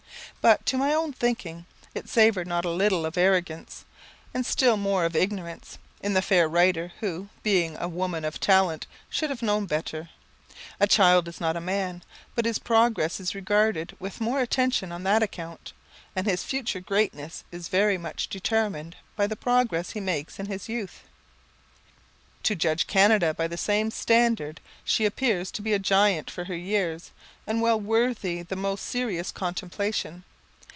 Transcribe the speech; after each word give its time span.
But, 0.41 0.65
to 0.65 0.77
my 0.77 0.91
own 0.91 1.13
thinking, 1.13 1.67
it 1.93 2.09
savoured 2.09 2.47
not 2.47 2.65
a 2.65 2.71
little 2.71 3.05
of 3.05 3.15
arrogance, 3.15 3.85
and 4.33 4.43
still 4.43 4.75
more 4.75 5.05
of 5.05 5.15
ignorance, 5.15 5.77
in 6.01 6.13
the 6.15 6.21
fair 6.23 6.49
writer; 6.49 6.93
who, 6.99 7.29
being 7.43 7.77
a 7.77 7.87
woman 7.87 8.25
of 8.25 8.39
talent, 8.39 8.87
should 9.07 9.29
have 9.29 9.43
known 9.43 9.67
better. 9.67 10.09
A 10.79 10.87
child 10.87 11.27
is 11.27 11.39
not 11.39 11.55
a 11.55 11.61
man, 11.61 12.01
but 12.33 12.45
his 12.45 12.57
progress 12.57 13.19
is 13.19 13.35
regarded 13.35 13.95
with 13.99 14.19
more 14.19 14.39
attention 14.39 14.91
on 14.91 15.03
that 15.03 15.21
account; 15.21 15.73
and 16.15 16.25
his 16.25 16.43
future 16.43 16.79
greatness 16.79 17.43
is 17.51 17.67
very 17.67 17.99
much 17.99 18.27
determined 18.27 18.95
by 19.15 19.27
the 19.27 19.35
progress 19.35 19.91
he 19.91 19.99
makes 19.99 20.39
in 20.39 20.47
his 20.47 20.67
youth. 20.67 21.03
To 22.41 22.55
judge 22.55 22.87
Canada 22.87 23.35
by 23.35 23.47
the 23.47 23.57
same 23.57 23.91
standard, 23.91 24.59
she 24.83 25.05
appears 25.05 25.51
to 25.51 25.61
be 25.61 25.73
a 25.73 25.77
giant 25.77 26.31
for 26.31 26.45
her 26.45 26.57
years, 26.57 27.11
and 27.45 27.61
well 27.61 27.79
worthy 27.79 28.41
the 28.41 28.55
most 28.55 28.83
serious 28.85 29.31
contemplation. 29.31 30.23